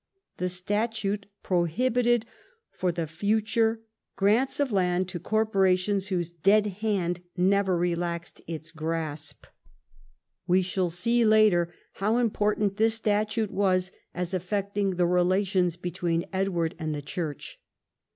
The 0.37 0.49
statute 0.49 1.27
prohibited 1.43 2.25
for 2.71 2.91
the 2.91 3.05
future 3.05 3.81
grants 4.15 4.59
of 4.59 4.71
land 4.71 5.07
to 5.09 5.19
corporations 5.19 6.07
whose 6.07 6.31
"dead 6.31 6.65
hand" 6.81 7.21
never 7.37 7.77
relaxed 7.77 8.41
its 8.47 8.71
grasp. 8.71 9.45
We 10.47 10.63
shall 10.63 10.89
VII 10.89 11.21
EDWARD'S 11.21 11.29
LEGISLATION 11.29 11.75
127 12.01 12.01
see 12.01 12.09
later 12.09 12.17
how 12.17 12.17
important 12.17 12.77
this 12.77 12.95
statute 12.95 13.51
was 13.51 13.91
as 14.15 14.33
affecting 14.33 14.95
the 14.95 15.05
relations 15.05 15.77
between 15.77 16.25
Edward 16.33 16.73
and 16.79 16.95
the 16.95 17.03
Church. 17.03 17.59